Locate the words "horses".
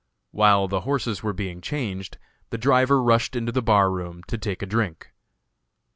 0.79-1.21